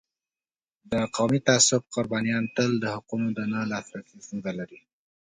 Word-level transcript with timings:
د 0.91 0.93
قومي 1.15 1.39
تعصب 1.47 1.81
قربانیان 1.95 2.43
تل 2.55 2.71
د 2.79 2.85
حقونو 2.95 3.27
د 3.37 3.39
نه 3.53 3.59
لاسرسی 3.71 4.17
ستونزه 4.25 4.51
لري. 4.59 4.79